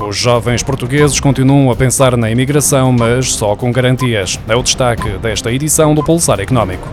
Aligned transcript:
Os 0.00 0.16
jovens 0.16 0.62
portugueses 0.62 1.18
continuam 1.18 1.70
a 1.70 1.76
pensar 1.76 2.16
na 2.16 2.30
imigração, 2.30 2.92
mas 2.92 3.32
só 3.34 3.56
com 3.56 3.72
garantias. 3.72 4.38
É 4.46 4.54
o 4.54 4.62
destaque 4.62 5.08
desta 5.18 5.50
edição 5.50 5.94
do 5.94 6.02
Pulsar 6.02 6.38
Económico. 6.40 6.86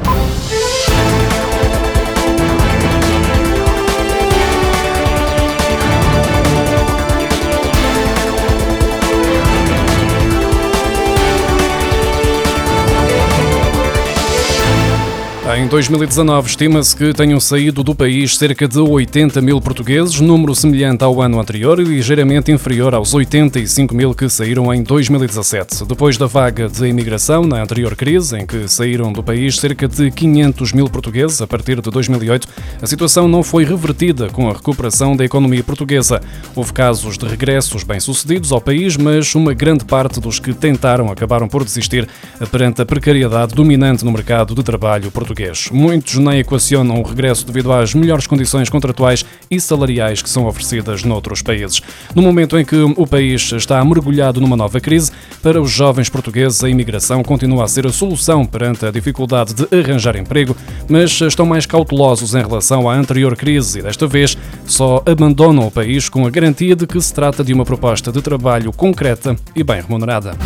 Em 15.55 15.67
2019, 15.67 16.49
estima-se 16.49 16.95
que 16.95 17.13
tenham 17.13 17.39
saído 17.39 17.83
do 17.83 17.93
país 17.93 18.35
cerca 18.35 18.67
de 18.67 18.79
80 18.79 19.39
mil 19.39 19.61
portugueses, 19.61 20.19
número 20.19 20.55
semelhante 20.55 21.03
ao 21.03 21.21
ano 21.21 21.39
anterior 21.39 21.79
e 21.79 21.83
ligeiramente 21.83 22.51
inferior 22.51 22.95
aos 22.95 23.13
85 23.13 23.93
mil 23.93 24.15
que 24.15 24.27
saíram 24.29 24.73
em 24.73 24.81
2017. 24.81 25.85
Depois 25.85 26.17
da 26.17 26.25
vaga 26.25 26.67
de 26.67 26.87
imigração 26.87 27.43
na 27.43 27.61
anterior 27.61 27.95
crise, 27.95 28.35
em 28.35 28.47
que 28.47 28.67
saíram 28.67 29.13
do 29.13 29.21
país 29.21 29.57
cerca 29.57 29.87
de 29.87 30.09
500 30.09 30.73
mil 30.73 30.89
portugueses 30.89 31.39
a 31.39 31.45
partir 31.45 31.79
de 31.79 31.91
2008, 31.91 32.47
a 32.81 32.87
situação 32.87 33.27
não 33.27 33.43
foi 33.43 33.63
revertida 33.63 34.29
com 34.29 34.49
a 34.49 34.53
recuperação 34.53 35.15
da 35.15 35.23
economia 35.23 35.63
portuguesa. 35.63 36.19
Houve 36.55 36.73
casos 36.73 37.15
de 37.15 37.27
regressos 37.27 37.83
bem-sucedidos 37.83 38.51
ao 38.51 38.59
país, 38.59 38.97
mas 38.97 39.35
uma 39.35 39.53
grande 39.53 39.85
parte 39.85 40.19
dos 40.19 40.39
que 40.39 40.51
tentaram 40.51 41.11
acabaram 41.11 41.47
por 41.47 41.63
desistir 41.63 42.09
perante 42.49 42.81
a 42.81 42.85
precariedade 42.87 43.53
dominante 43.53 44.03
no 44.03 44.11
mercado 44.11 44.55
de 44.55 44.63
trabalho 44.63 45.11
português 45.11 45.42
português. 45.43 45.69
Muitos 45.71 46.15
nem 46.15 46.39
equacionam 46.39 46.99
o 46.99 47.03
regresso 47.03 47.45
devido 47.45 47.71
às 47.71 47.93
melhores 47.93 48.27
condições 48.27 48.69
contratuais 48.69 49.25
e 49.49 49.59
salariais 49.59 50.21
que 50.21 50.29
são 50.29 50.45
oferecidas 50.45 51.03
noutros 51.03 51.41
países. 51.41 51.81
No 52.15 52.21
momento 52.21 52.57
em 52.57 52.65
que 52.65 52.75
o 52.75 53.05
país 53.05 53.51
está 53.51 53.83
mergulhado 53.83 54.39
numa 54.39 54.55
nova 54.55 54.79
crise, 54.79 55.11
para 55.41 55.61
os 55.61 55.71
jovens 55.71 56.09
portugueses 56.09 56.63
a 56.63 56.69
imigração 56.69 57.23
continua 57.23 57.65
a 57.65 57.67
ser 57.67 57.85
a 57.85 57.91
solução 57.91 58.45
perante 58.45 58.85
a 58.85 58.91
dificuldade 58.91 59.53
de 59.53 59.67
arranjar 59.75 60.15
emprego, 60.15 60.55
mas 60.89 61.19
estão 61.21 61.45
mais 61.45 61.65
cautelosos 61.65 62.33
em 62.33 62.41
relação 62.41 62.89
à 62.89 62.95
anterior 62.95 63.35
crise 63.35 63.79
e 63.79 63.81
desta 63.81 64.07
vez 64.07 64.37
só 64.65 65.01
abandonam 65.05 65.67
o 65.67 65.71
país 65.71 66.09
com 66.09 66.25
a 66.25 66.29
garantia 66.29 66.75
de 66.75 66.87
que 66.87 66.99
se 67.01 67.13
trata 67.13 67.43
de 67.43 67.53
uma 67.53 67.65
proposta 67.65 68.11
de 68.11 68.21
trabalho 68.21 68.71
concreta 68.71 69.35
e 69.55 69.63
bem 69.63 69.81
remunerada. 69.81 70.37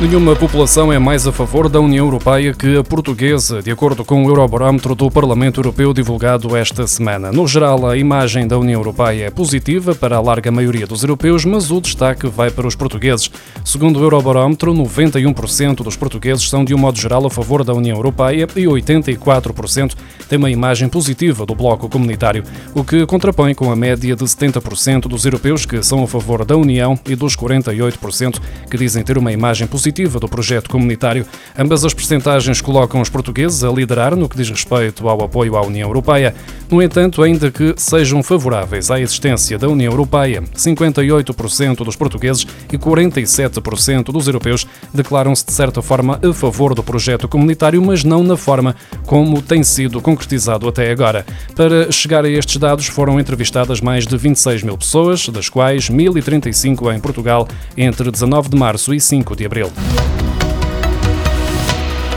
Nenhuma 0.00 0.34
população 0.34 0.90
é 0.90 0.98
mais 0.98 1.26
a 1.26 1.32
favor 1.32 1.68
da 1.68 1.78
União 1.78 2.06
Europeia 2.06 2.54
que 2.54 2.78
a 2.78 2.82
portuguesa, 2.82 3.60
de 3.60 3.70
acordo 3.70 4.02
com 4.02 4.24
o 4.24 4.28
Eurobarómetro 4.30 4.94
do 4.94 5.10
Parlamento 5.10 5.60
Europeu 5.60 5.92
divulgado 5.92 6.56
esta 6.56 6.86
semana. 6.86 7.30
No 7.30 7.46
geral, 7.46 7.86
a 7.86 7.98
imagem 7.98 8.48
da 8.48 8.58
União 8.58 8.80
Europeia 8.80 9.26
é 9.26 9.30
positiva 9.30 9.94
para 9.94 10.16
a 10.16 10.20
larga 10.22 10.50
maioria 10.50 10.86
dos 10.86 11.02
europeus, 11.02 11.44
mas 11.44 11.70
o 11.70 11.82
destaque 11.82 12.26
vai 12.28 12.50
para 12.50 12.66
os 12.66 12.74
portugueses. 12.74 13.30
Segundo 13.62 14.00
o 14.00 14.02
Eurobarómetro, 14.02 14.72
91% 14.72 15.84
dos 15.84 15.96
portugueses 15.96 16.48
são, 16.48 16.64
de 16.64 16.74
um 16.74 16.78
modo 16.78 16.98
geral, 16.98 17.26
a 17.26 17.30
favor 17.30 17.62
da 17.62 17.74
União 17.74 17.98
Europeia 17.98 18.48
e 18.56 18.64
84% 18.64 19.94
têm 20.30 20.38
uma 20.38 20.50
imagem 20.50 20.88
positiva 20.88 21.44
do 21.44 21.54
bloco 21.54 21.90
comunitário, 21.90 22.42
o 22.74 22.82
que 22.82 23.04
contrapõe 23.04 23.54
com 23.54 23.70
a 23.70 23.76
média 23.76 24.16
de 24.16 24.24
70% 24.24 25.02
dos 25.02 25.26
europeus 25.26 25.66
que 25.66 25.82
são 25.82 26.02
a 26.02 26.06
favor 26.08 26.42
da 26.42 26.56
União 26.56 26.98
e 27.06 27.14
dos 27.14 27.36
48% 27.36 28.40
que 28.70 28.78
dizem 28.78 29.04
ter 29.04 29.18
uma 29.18 29.30
imagem 29.30 29.66
positiva 29.66 29.89
positiva 29.90 30.20
do 30.20 30.28
projeto 30.28 30.70
comunitário. 30.70 31.26
Ambas 31.58 31.84
as 31.84 31.92
percentagens 31.92 32.60
colocam 32.60 33.00
os 33.00 33.08
portugueses 33.08 33.64
a 33.64 33.70
liderar 33.70 34.14
no 34.14 34.28
que 34.28 34.36
diz 34.36 34.48
respeito 34.48 35.08
ao 35.08 35.22
apoio 35.22 35.56
à 35.56 35.66
União 35.66 35.88
Europeia. 35.88 36.32
No 36.70 36.80
entanto, 36.80 37.22
ainda 37.22 37.50
que 37.50 37.74
sejam 37.76 38.22
favoráveis 38.22 38.90
à 38.90 39.00
existência 39.00 39.58
da 39.58 39.68
União 39.68 39.92
Europeia, 39.92 40.42
58% 40.54 41.84
dos 41.84 41.96
portugueses 41.96 42.46
e 42.72 42.78
47% 42.78 44.12
dos 44.12 44.28
europeus 44.28 44.64
declaram-se 44.94 45.44
de 45.44 45.52
certa 45.52 45.82
forma 45.82 46.20
a 46.22 46.32
favor 46.32 46.72
do 46.72 46.82
projeto 46.82 47.26
comunitário, 47.26 47.82
mas 47.82 48.04
não 48.04 48.22
na 48.22 48.36
forma 48.36 48.76
como 49.06 49.42
tem 49.42 49.64
sido 49.64 50.00
concretizado 50.00 50.68
até 50.68 50.90
agora. 50.92 51.26
Para 51.56 51.90
chegar 51.90 52.24
a 52.24 52.30
estes 52.30 52.56
dados, 52.58 52.86
foram 52.86 53.18
entrevistadas 53.18 53.80
mais 53.80 54.06
de 54.06 54.16
26 54.16 54.62
mil 54.62 54.78
pessoas, 54.78 55.28
das 55.28 55.48
quais 55.48 55.90
1.035 55.90 56.94
em 56.94 57.00
Portugal, 57.00 57.48
entre 57.76 58.08
19 58.08 58.50
de 58.50 58.56
março 58.56 58.94
e 58.94 59.00
5 59.00 59.34
de 59.34 59.44
abril. 59.44 59.72
Bye. 59.80 60.29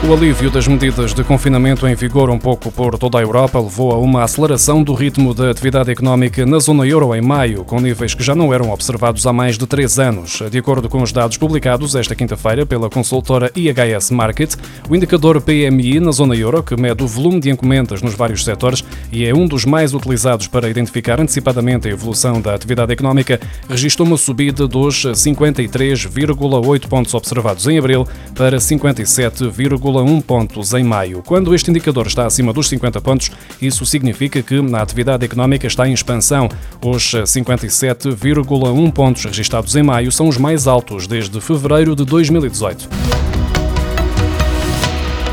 O 0.06 0.12
alívio 0.12 0.50
das 0.50 0.68
medidas 0.68 1.14
de 1.14 1.24
confinamento 1.24 1.88
em 1.88 1.94
vigor 1.94 2.28
um 2.28 2.38
pouco 2.38 2.70
por 2.70 2.98
toda 2.98 3.18
a 3.18 3.22
Europa 3.22 3.58
levou 3.58 3.90
a 3.90 3.98
uma 3.98 4.22
aceleração 4.22 4.82
do 4.82 4.92
ritmo 4.92 5.32
da 5.32 5.50
atividade 5.50 5.90
económica 5.90 6.44
na 6.44 6.58
zona 6.58 6.86
euro 6.86 7.14
em 7.14 7.22
maio, 7.22 7.64
com 7.64 7.80
níveis 7.80 8.12
que 8.12 8.22
já 8.22 8.34
não 8.34 8.52
eram 8.52 8.70
observados 8.70 9.26
há 9.26 9.32
mais 9.32 9.56
de 9.56 9.66
três 9.66 9.98
anos. 9.98 10.42
De 10.50 10.58
acordo 10.58 10.90
com 10.90 11.02
os 11.02 11.10
dados 11.10 11.38
publicados 11.38 11.94
esta 11.94 12.14
quinta-feira 12.14 12.66
pela 12.66 12.90
consultora 12.90 13.50
IHS 13.56 14.10
Market, 14.10 14.56
o 14.90 14.94
indicador 14.94 15.40
PMI 15.40 16.00
na 16.00 16.10
zona 16.10 16.36
euro, 16.36 16.62
que 16.62 16.78
mede 16.78 17.02
o 17.02 17.06
volume 17.06 17.40
de 17.40 17.48
encomendas 17.48 18.02
nos 18.02 18.14
vários 18.14 18.44
setores 18.44 18.84
e 19.10 19.24
é 19.24 19.34
um 19.34 19.46
dos 19.46 19.64
mais 19.64 19.94
utilizados 19.94 20.46
para 20.46 20.68
identificar 20.68 21.18
antecipadamente 21.18 21.88
a 21.88 21.90
evolução 21.90 22.42
da 22.42 22.54
atividade 22.54 22.92
económica, 22.92 23.40
registrou 23.70 24.06
uma 24.06 24.18
subida 24.18 24.68
dos 24.68 25.06
53,8 25.06 26.88
pontos 26.88 27.14
observados 27.14 27.66
em 27.66 27.78
abril 27.78 28.06
para 28.34 28.58
57,8 28.58 29.93
1 30.02 30.20
pontos 30.22 30.72
em 30.74 30.82
maio. 30.82 31.22
Quando 31.24 31.54
este 31.54 31.70
indicador 31.70 32.06
está 32.06 32.26
acima 32.26 32.52
dos 32.52 32.68
50 32.68 33.00
pontos, 33.00 33.30
isso 33.60 33.84
significa 33.86 34.42
que 34.42 34.56
a 34.74 34.82
atividade 34.82 35.24
económica 35.24 35.66
está 35.66 35.88
em 35.88 35.92
expansão. 35.92 36.48
Os 36.82 37.12
57,1 37.12 38.92
pontos 38.92 39.24
registados 39.24 39.76
em 39.76 39.82
maio 39.82 40.10
são 40.10 40.28
os 40.28 40.38
mais 40.38 40.66
altos 40.66 41.06
desde 41.06 41.40
fevereiro 41.40 41.94
de 41.94 42.04
2018. 42.04 43.33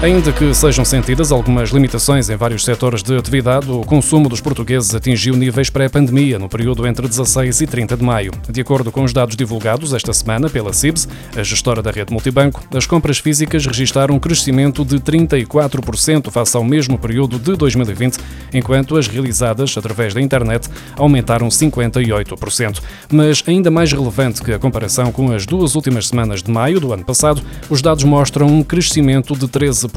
Ainda 0.02 0.32
que 0.32 0.52
sejam 0.52 0.84
sentidas 0.84 1.32
algumas 1.32 1.70
limitações 1.70 2.28
em 2.28 2.36
vários 2.36 2.66
setores 2.66 3.04
de 3.04 3.16
atividade, 3.16 3.70
o 3.70 3.82
consumo 3.82 4.28
dos 4.28 4.42
portugueses 4.42 4.96
atingiu 4.96 5.36
níveis 5.36 5.70
pré-pandemia 5.70 6.40
no 6.40 6.50
período 6.50 6.88
entre 6.88 7.08
16 7.08 7.62
e 7.62 7.68
30 7.68 7.98
de 7.98 8.04
maio. 8.04 8.32
De 8.50 8.60
acordo 8.62 8.92
com 8.92 9.04
os 9.04 9.14
dados 9.14 9.36
divulgados 9.36 9.94
esta 9.94 10.12
semana 10.12 10.50
pela 10.50 10.74
CIBS, 10.74 11.08
a 11.38 11.44
gestora 11.44 11.84
da 11.84 11.92
rede 11.92 12.12
multibanco, 12.12 12.64
as 12.76 12.88
compras 12.88 13.20
físicas 13.20 13.64
registaram 13.64 14.16
um 14.16 14.20
crescimento 14.20 14.84
de 14.84 14.98
34% 14.98 16.32
face 16.32 16.58
ao 16.58 16.64
mesmo 16.64 16.98
período 16.98 17.38
de 17.38 17.56
2020, 17.56 18.18
enquanto 18.56 18.98
as 18.98 19.08
realizadas 19.08 19.78
através 19.78 20.16
da 20.16 20.22
internet 20.22 20.68
aumentaram 20.98 21.48
58%. 21.48 22.82
Mas 23.12 23.44
ainda 23.46 23.70
mais 23.70 23.92
relevante 23.92 24.42
que 24.42 24.52
a 24.52 24.58
comparação 24.58 25.12
com 25.12 25.32
as 25.32 25.46
duas 25.46 25.76
últimas 25.76 26.08
semanas 26.08 26.42
de 26.42 26.50
maio 26.50 26.80
do 26.80 26.92
ano 26.92 27.06
passado, 27.06 27.44
os 27.70 27.84
dados 27.84 28.04
mostram 28.04 28.48
um 28.48 28.64
crescimento 28.64 29.36
de 29.36 29.48
13% 29.48 29.91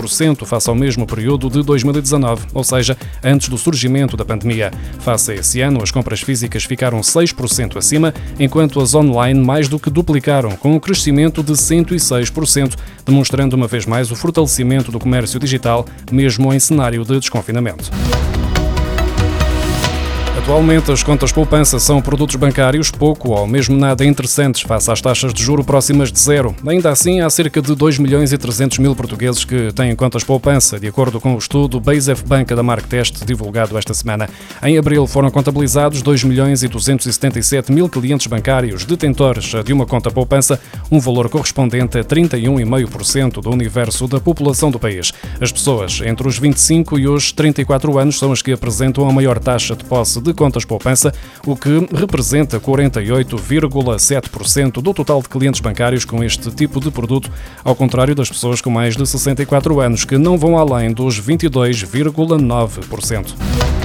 face 0.45 0.69
ao 0.69 0.75
mesmo 0.75 1.07
período 1.07 1.49
de 1.49 1.63
2019, 1.63 2.47
ou 2.53 2.63
seja, 2.63 2.97
antes 3.23 3.49
do 3.49 3.57
surgimento 3.57 4.17
da 4.17 4.25
pandemia. 4.25 4.71
Face 5.01 5.33
a 5.33 5.35
esse 5.35 5.61
ano, 5.61 5.83
as 5.83 5.91
compras 5.91 6.21
físicas 6.21 6.65
ficaram 6.65 7.01
6% 7.01 7.77
acima, 7.77 8.13
enquanto 8.39 8.81
as 8.81 8.95
online 8.95 9.41
mais 9.41 9.69
do 9.69 9.79
que 9.79 9.91
duplicaram, 9.91 10.51
com 10.57 10.75
um 10.75 10.81
crescimento 10.81 11.43
de 11.43 11.53
106%, 11.53 12.77
demonstrando 13.05 13.57
uma 13.57 13.67
vez 13.67 13.87
mais 13.87 14.11
o 14.11 14.17
fortalecimento 14.17 14.93
do 14.93 14.99
comércio 14.99 15.41
digital, 15.41 15.87
mesmo 16.11 16.53
em 16.53 16.59
cenário 16.59 17.05
de 17.05 17.19
desconfinamento. 17.19 17.91
Atualmente, 20.45 20.93
as 20.93 21.03
contas 21.03 21.33
poupança 21.33 21.79
são 21.79 22.03
produtos 22.03 22.37
bancários 22.37 22.91
pouco 22.91 23.31
ou 23.31 23.47
mesmo 23.47 23.75
nada 23.79 24.05
interessantes 24.05 24.61
face 24.61 24.91
às 24.91 25.01
taxas 25.01 25.33
de 25.33 25.43
juro 25.43 25.65
próximas 25.65 26.13
de 26.13 26.21
zero. 26.21 26.55
Ainda 26.67 26.91
assim, 26.91 27.23
há 27.23 27.31
cerca 27.31 27.63
de 27.63 27.75
2 27.75 27.99
milhões 27.99 28.31
e 28.31 28.37
300 28.37 28.77
mil 28.77 28.95
portugueses 28.95 29.43
que 29.43 29.73
têm 29.73 29.97
contas 29.97 30.23
poupança, 30.23 30.79
de 30.79 30.87
acordo 30.87 31.19
com 31.19 31.35
o 31.35 31.39
estudo 31.39 31.81
BaseF 31.81 32.23
Banca 32.27 32.55
da 32.55 32.63
Marktest, 32.63 33.25
divulgado 33.25 33.79
esta 33.79 33.95
semana. 33.95 34.29
Em 34.63 34.77
abril 34.77 35.07
foram 35.07 35.31
contabilizados 35.31 36.03
2 36.03 36.25
milhões 36.25 36.63
e 36.63 36.69
277 36.69 37.73
mil 37.73 37.89
clientes 37.89 38.27
bancários 38.27 38.85
detentores 38.85 39.51
de 39.65 39.73
uma 39.73 39.87
conta 39.87 40.11
poupança, 40.11 40.61
um 40.93 41.01
valor 41.01 41.31
correspondente 41.31 41.97
a 41.97 42.05
31,5% 42.05 43.41
do 43.41 43.51
universo 43.51 44.07
da 44.07 44.21
população 44.21 44.71
do 44.71 44.79
país. 44.79 45.11
As 45.41 45.51
pessoas 45.51 46.03
entre 46.05 46.29
os 46.29 46.37
25 46.37 46.99
e 46.99 47.09
os 47.09 47.33
34 47.33 47.99
anos 47.99 48.19
são 48.19 48.31
as 48.31 48.43
que 48.43 48.53
apresentam 48.53 49.09
a 49.09 49.13
maior 49.13 49.39
taxa 49.39 49.75
de 49.75 49.85
posse 49.85 50.21
de 50.21 50.34
contas 50.35 50.65
poupança, 50.65 51.13
o 51.47 51.55
que 51.57 51.89
representa 51.95 52.61
48,7% 52.61 54.83
do 54.83 54.93
total 54.93 55.23
de 55.23 55.29
clientes 55.29 55.61
bancários 55.61 56.05
com 56.05 56.23
este 56.23 56.51
tipo 56.51 56.81
de 56.81 56.91
produto, 56.91 57.31
ao 57.63 57.75
contrário 57.75 58.15
das 58.15 58.29
pessoas 58.29 58.61
com 58.61 58.69
mais 58.71 58.95
de 58.97 59.07
64 59.07 59.81
anos, 59.81 60.05
que 60.05 60.19
não 60.19 60.37
vão 60.37 60.59
além 60.59 60.93
dos 60.93 61.19
22,9%. 61.21 63.84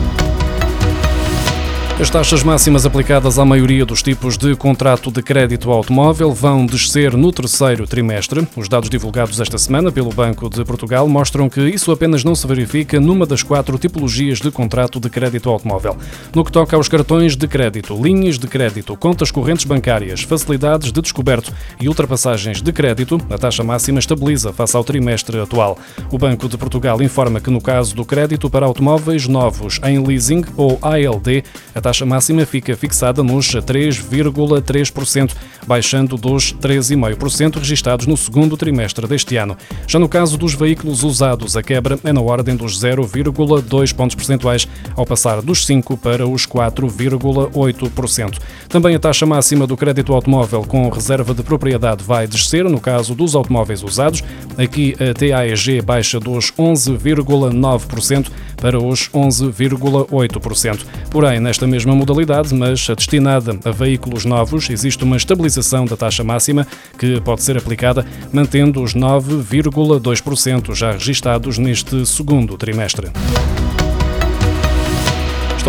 As 2.00 2.10
taxas 2.10 2.44
máximas 2.44 2.86
aplicadas 2.86 3.38
à 3.38 3.44
maioria 3.44 3.86
dos 3.86 4.02
tipos 4.02 4.38
de 4.38 4.56
contrato 4.56 5.12
de 5.12 5.22
crédito 5.22 5.70
automóvel 5.70 6.32
vão 6.32 6.66
descer 6.66 7.12
no 7.18 7.30
terceiro 7.30 7.86
trimestre. 7.86 8.48
Os 8.56 8.70
dados 8.70 8.90
divulgados 8.90 9.38
esta 9.38 9.58
semana 9.58 9.92
pelo 9.92 10.10
Banco 10.10 10.50
de 10.50 10.64
Portugal 10.64 11.06
mostram 11.10 11.50
que 11.50 11.60
isso 11.60 11.92
apenas 11.92 12.24
não 12.24 12.34
se 12.34 12.48
verifica 12.48 13.02
numa 13.02 13.26
das 13.26 13.44
quatro 13.44 13.78
tipologias 13.78 14.40
de 14.40 14.50
contrato 14.50 14.98
de 14.98 15.10
crédito 15.10 15.50
automóvel. 15.50 15.98
No 16.34 16.46
que 16.46 16.54
toca 16.54 16.78
aos 16.78 16.88
cartões 16.88 17.36
de 17.36 17.46
crédito, 17.50 18.02
linhas 18.02 18.40
de 18.40 18.48
crédito, 18.48 18.96
contas 18.96 19.30
correntes 19.30 19.66
bancárias, 19.66 20.24
facilidades 20.24 20.94
de 20.94 21.02
descoberto 21.02 21.52
e 21.82 21.90
ultrapassagens 21.90 22.62
de 22.62 22.72
crédito, 22.72 23.20
a 23.30 23.38
taxa 23.38 23.62
máxima 23.62 24.00
estabiliza 24.00 24.54
face 24.54 24.78
ao 24.78 24.86
trimestre 24.86 25.38
atual. 25.42 25.78
O 26.10 26.18
Banco 26.18 26.48
de 26.48 26.58
Portugal 26.58 27.02
informa 27.02 27.42
que 27.42 27.52
no 27.52 27.60
caso 27.60 27.94
do 27.94 28.06
crédito 28.06 28.50
para 28.50 28.66
automóveis 28.66 29.28
novos 29.28 29.82
em 29.84 30.02
leasing 30.02 30.46
ou 30.56 30.80
ALD, 30.82 31.44
a 31.76 31.82
taxa 31.82 31.89
máxima 32.06 32.46
fica 32.46 32.76
fixada 32.76 33.24
nos 33.24 33.48
3,3%, 33.48 35.32
baixando 35.66 36.16
dos 36.16 36.54
3,5% 36.54 37.58
registados 37.58 38.06
no 38.06 38.16
segundo 38.16 38.56
trimestre 38.56 39.08
deste 39.08 39.36
ano. 39.36 39.58
Já 39.88 40.00
no 40.00 40.08
caso 40.08 40.38
dos 40.38 40.54
veículos 40.54 41.04
usados, 41.04 41.58
a 41.58 41.64
quebra 41.64 42.00
é 42.04 42.14
na 42.14 42.22
ordem 42.22 42.56
dos 42.56 42.80
0,2 42.80 43.94
pontos 43.94 44.16
percentuais, 44.16 44.68
ao 44.96 45.06
passar 45.06 45.42
dos 45.42 45.66
5 45.66 45.98
para 45.98 46.28
os 46.28 46.46
4,8%. 46.46 48.38
Também 48.68 48.96
a 48.96 49.00
taxa 49.00 49.26
máxima 49.26 49.66
do 49.66 49.76
crédito 49.76 50.14
automóvel 50.14 50.64
com 50.64 50.88
reserva 50.90 51.34
de 51.34 51.44
propriedade 51.44 52.04
vai 52.04 52.28
descer 52.28 52.66
no 52.66 52.80
caso 52.80 53.16
dos 53.16 53.36
automóveis 53.36 53.84
usados. 53.84 54.24
Aqui 54.58 54.96
a 55.00 55.14
TAEG 55.14 55.82
baixa 55.82 56.20
dos 56.20 56.52
11,9% 56.52 58.30
para 58.58 58.78
os 58.78 59.10
11,8%. 59.10 60.86
Porém, 61.10 61.40
nesta 61.40 61.66
mesma 61.80 61.96
modalidade, 61.96 62.54
mas 62.54 62.86
destinada 62.90 63.58
a 63.64 63.72
veículos 63.72 64.26
novos, 64.26 64.70
existe 64.70 65.02
uma 65.06 65.16
estabilização 65.16 65.86
da 65.86 65.96
taxa 65.96 66.26
máxima 66.26 66.68
que 66.98 67.22
pode 67.22 67.42
ser 67.42 67.58
aplicada 67.58 68.06
mantendo 68.34 68.84
os 68.84 68.94
9,2% 68.94 70.76
já 70.76 70.92
registados 70.92 71.58
neste 71.58 72.06
segundo 72.06 72.58
trimestre. 72.58 73.08